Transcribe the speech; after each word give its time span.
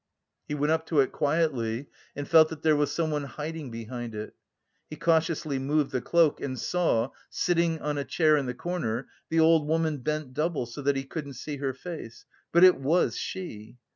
He 0.47 0.55
went 0.55 0.71
up 0.71 0.87
to 0.87 0.99
it 0.99 1.11
quietly 1.11 1.85
and 2.15 2.27
felt 2.27 2.49
that 2.49 2.63
there 2.63 2.75
was 2.75 2.91
someone 2.91 3.25
hiding 3.25 3.69
behind 3.69 4.15
it. 4.15 4.33
He 4.89 4.95
cautiously 4.95 5.59
moved 5.59 5.91
the 5.91 6.01
cloak 6.01 6.41
and 6.41 6.57
saw, 6.57 7.11
sitting 7.29 7.77
on 7.77 7.99
a 7.99 8.03
chair 8.03 8.35
in 8.35 8.47
the 8.47 8.55
corner, 8.55 9.09
the 9.29 9.39
old 9.39 9.67
woman 9.67 9.97
bent 9.99 10.33
double 10.33 10.65
so 10.65 10.81
that 10.81 10.95
he 10.95 11.03
couldn't 11.03 11.33
see 11.33 11.57
her 11.57 11.75
face; 11.75 12.25
but 12.51 12.63
it 12.63 12.79
was 12.79 13.15
she. 13.15 13.77